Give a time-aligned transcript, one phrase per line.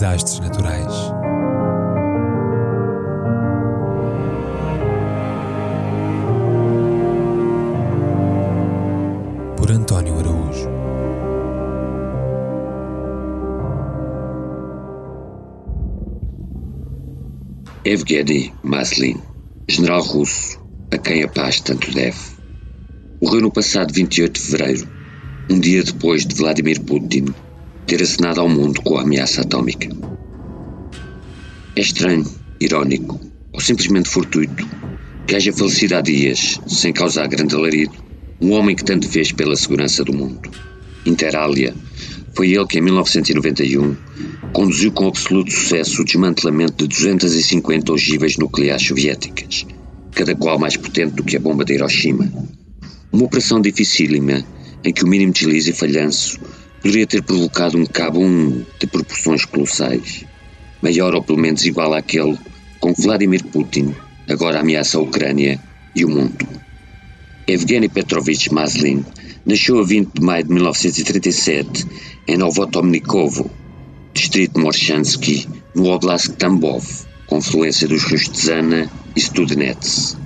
[0.00, 0.94] desastres naturais.
[9.58, 10.70] Por António Araújo.
[17.84, 19.20] Evgeny Maslin,
[19.68, 20.58] general russo,
[20.90, 22.16] a quem a paz tanto deve,
[23.20, 24.88] morreu no passado 28 de fevereiro,
[25.50, 27.34] um dia depois de Vladimir Putin
[27.90, 29.88] ter acenado ao mundo com a ameaça atómica.
[31.74, 32.24] É estranho,
[32.60, 33.20] irónico
[33.52, 34.64] ou simplesmente fortuito
[35.26, 37.92] que haja falecido há dias, sem causar grande alarido,
[38.40, 40.48] um homem que tanto fez pela segurança do mundo.
[41.04, 41.74] Inter alia,
[42.32, 43.96] foi ele que em 1991
[44.52, 49.66] conduziu com absoluto sucesso o desmantelamento de 250 ogivas nucleares soviéticas,
[50.12, 52.32] cada qual mais potente do que a bomba de Hiroshima.
[53.12, 54.44] Uma operação dificílima
[54.84, 56.38] em que o mínimo deslize e falhanço
[56.82, 60.24] poderia ter provocado um cabo 1 de proporções colossais,
[60.82, 62.38] maior ou pelo menos igual àquele
[62.80, 63.94] com que Vladimir Putin
[64.28, 65.60] agora ameaça a Ucrânia
[65.94, 66.48] e o mundo.
[67.46, 69.04] Evgeny Petrovich Maslin
[69.44, 71.86] nasceu a 20 de maio de 1937
[72.26, 73.50] em Novotomnikovo,
[74.14, 76.84] distrito de Morshansky, no Oblast Tambov,
[77.26, 80.16] confluência dos rios Tzana e Studenets.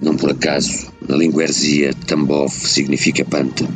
[0.00, 3.68] Não por acaso, na língua erzia, Tambov significa panta.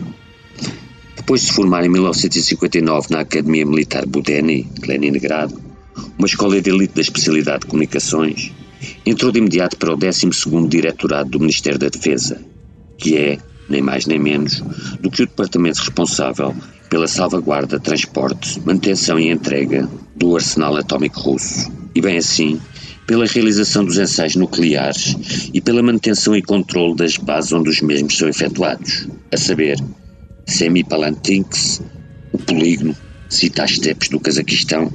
[1.26, 5.60] Depois de se formar em 1959 na Academia Militar Budeni, de Leningrado,
[6.16, 8.52] uma escola de elite da especialidade de comunicações,
[9.04, 12.40] entrou de imediato para o 12º Diretorado do Ministério da Defesa,
[12.96, 14.62] que é, nem mais nem menos,
[15.00, 16.54] do que o departamento responsável
[16.88, 22.60] pela salvaguarda, transporte, manutenção e entrega do arsenal atómico russo, e bem assim,
[23.04, 28.16] pela realização dos ensaios nucleares e pela manutenção e controle das bases onde os mesmos
[28.16, 29.76] são efetuados, a saber,
[30.46, 31.82] Semipalantinsk,
[32.32, 32.96] o polígono,
[33.28, 34.90] Citastepes do Cazaquistão,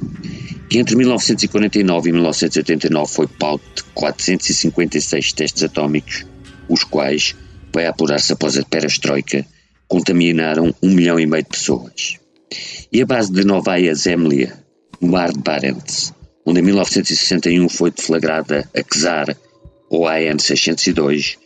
[0.68, 6.24] que entre 1949 e 1989 foi palco de 456 testes atómicos,
[6.68, 7.36] os quais,
[7.72, 9.44] vai apurar-se após a perestroika,
[9.86, 12.16] contaminaram um milhão e meio de pessoas.
[12.90, 14.58] E a base de Novaya Zemlya,
[15.00, 16.14] no mar de Barents,
[16.46, 19.36] onde em 1961 foi deflagrada a Czar,
[19.90, 21.36] ou AN-602,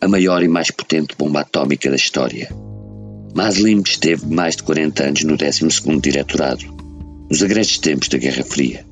[0.00, 2.48] a maior e mais potente bomba atómica da história.
[3.36, 6.64] Maslin esteve mais de 40 anos no 12º Diretorado,
[7.28, 8.86] nos agrestes tempos da Guerra Fria,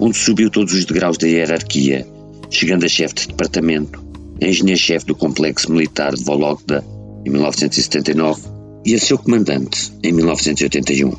[0.00, 2.04] onde subiu todos os degraus da hierarquia,
[2.50, 4.04] chegando a chefe de departamento,
[4.40, 6.84] engenheiro-chefe do complexo militar de Vologda
[7.24, 8.42] em 1979
[8.84, 11.12] e a seu comandante em 1981.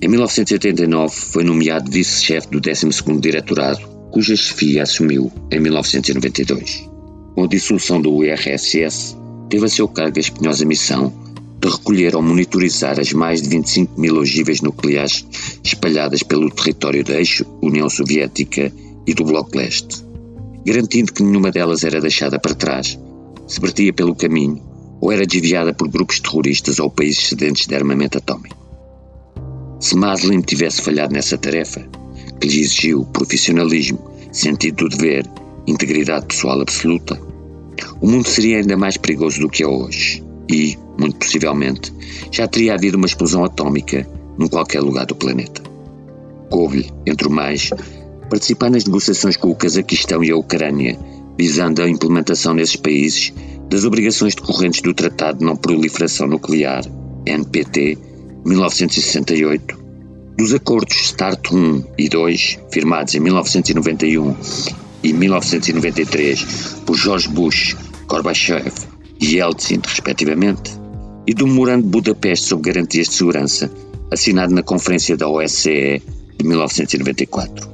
[0.00, 3.80] Em 1989 foi nomeado vice-chefe do 12º Diretorado,
[4.12, 6.88] cuja chefia assumiu em 1992.
[7.34, 9.16] Com a dissolução do URSS,
[9.50, 11.12] teve a seu cargo a espinhosa missão
[11.62, 15.24] de recolher ou monitorizar as mais de 25 mil ogivas nucleares
[15.62, 18.72] espalhadas pelo território da eixo União Soviética
[19.06, 20.04] e do Bloco Leste,
[20.66, 22.98] garantindo que nenhuma delas era deixada para trás,
[23.46, 24.60] se partia pelo caminho
[25.00, 28.56] ou era desviada por grupos terroristas ou países sedentes de armamento atómico.
[29.78, 31.80] Se Maslin tivesse falhado nessa tarefa,
[32.40, 34.00] que lhe exigiu profissionalismo,
[34.32, 35.28] sentido do dever,
[35.66, 37.20] integridade pessoal absoluta,
[38.00, 41.92] o mundo seria ainda mais perigoso do que é hoje e, muito possivelmente,
[42.30, 44.06] já teria havido uma explosão atómica
[44.38, 45.62] num qualquer lugar do planeta.
[46.50, 47.70] Coube-lhe, entre o mais,
[48.28, 50.98] participar nas negociações com o Cazaquistão e a Ucrânia,
[51.38, 53.32] visando a implementação nesses países
[53.68, 56.84] das obrigações decorrentes do Tratado de Não Proliferação Nuclear,
[57.24, 57.98] NPT,
[58.44, 59.78] 1968,
[60.36, 64.34] dos acordos START 1 e 2, firmados em 1991
[65.02, 66.44] e 1993
[66.84, 67.76] por George Bush,
[68.06, 68.72] Gorbachev
[69.20, 70.81] e Yeltsin, respectivamente,
[71.26, 73.70] e do Memorando de Budapeste sobre Garantias de Segurança,
[74.10, 76.02] assinado na Conferência da OSCE
[76.38, 77.70] de 1994.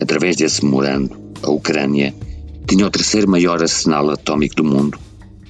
[0.00, 2.14] Através desse memorando, a Ucrânia
[2.66, 4.98] tinha o terceiro maior arsenal atómico do mundo,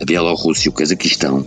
[0.00, 1.46] a Bielorrússia e o Cazaquistão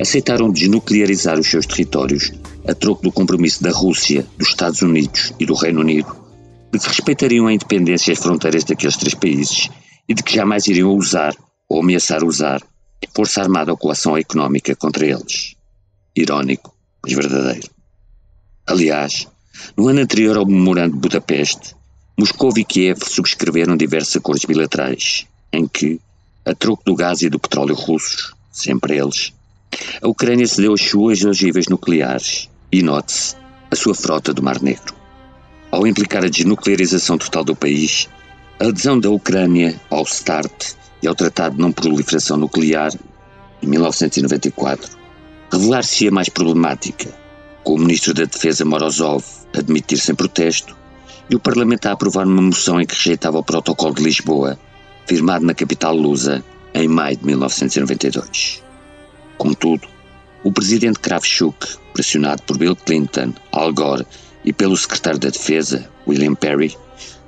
[0.00, 2.32] aceitaram desnuclearizar os seus territórios
[2.68, 6.26] a troco do compromisso da Rússia, dos Estados Unidos e do Reino Unido
[6.72, 9.70] de que respeitariam a independência e as fronteiras daqueles três países
[10.08, 11.34] e de que jamais iriam usar
[11.68, 12.60] ou ameaçar usar
[13.14, 15.54] força armada ou coação económica contra eles.
[16.14, 17.68] Irónico, mas verdadeiro.
[18.66, 19.26] Aliás,
[19.76, 21.74] no ano anterior ao Memorando de Budapeste,
[22.18, 26.00] Moscou e Kiev subscreveram diversos acordos bilaterais, em que,
[26.44, 29.32] a troco do gás e do petróleo russos, sempre eles,
[30.00, 33.36] a Ucrânia cedeu as suas ogivas nucleares e, note-se,
[33.70, 34.94] a sua frota do Mar Negro.
[35.70, 38.08] Ao implicar a desnuclearização total do país,
[38.58, 42.90] a adesão da Ucrânia ao START e ao Tratado de Não Proliferação Nuclear,
[43.62, 44.96] em 1994,
[45.52, 47.12] revelar-se-ia mais problemática,
[47.62, 49.24] com o Ministro da Defesa Morozov
[49.54, 50.76] admitir sem protesto
[51.28, 54.58] e o Parlamento a aprovar uma moção em que rejeitava o Protocolo de Lisboa,
[55.06, 56.42] firmado na capital lusa
[56.72, 58.62] em maio de 1992.
[59.36, 59.86] Contudo,
[60.44, 64.06] o presidente Kravchuk, pressionado por Bill Clinton, Al Gore
[64.46, 66.76] e pelo secretário da Defesa, William Perry,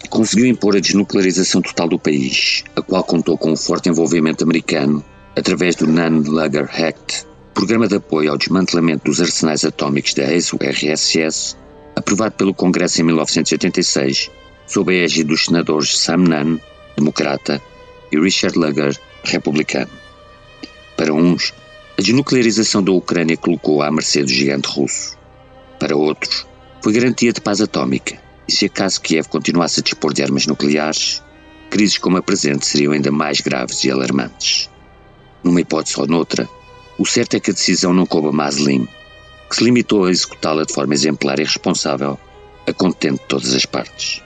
[0.09, 5.05] conseguiu impor a desnuclearização total do país, a qual contou com o forte envolvimento americano
[5.37, 11.57] através do Non-Lugger Act, programa de apoio ao desmantelamento dos arsenais atómicos da ex-URSS,
[11.97, 14.31] aprovado pelo Congresso em 1986,
[14.67, 16.59] sob a égide dos senadores Sam Nunn,
[16.97, 17.61] democrata,
[18.13, 18.95] e Richard Lugar,
[19.25, 19.91] republicano.
[20.97, 21.53] Para uns,
[21.99, 25.19] a desnuclearização da Ucrânia colocou à mercê do gigante russo.
[25.79, 26.47] Para outros,
[26.89, 28.19] foi garantia de paz atómica,
[28.49, 31.23] e se acaso Kiev continuasse a dispor de armas nucleares,
[31.69, 34.71] crises como a presente seriam ainda mais graves e alarmantes.
[35.45, 36.49] Numa hipótese ou noutra,
[36.99, 38.89] o certo é que a decisão não coube a Maslin,
[39.51, 42.19] que se limitou a executá-la de forma exemplar e responsável,
[42.67, 44.23] a contente de todas as partes.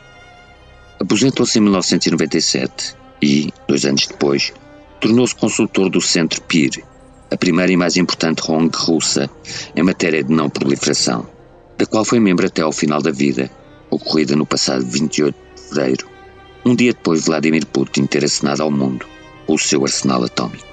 [1.00, 4.52] Aposentou-se em 1997 e, dois anos depois,
[5.00, 6.84] tornou-se consultor do Centro PIR,
[7.28, 9.28] a primeira e mais importante ONG russa
[9.74, 11.26] em matéria de não proliferação,
[11.78, 13.50] da qual foi membro até ao final da vida,
[13.90, 16.08] ocorrida no passado 28 de fevereiro,
[16.64, 19.06] um dia depois de Vladimir Putin ter assinado ao mundo
[19.46, 20.71] o seu arsenal atómico.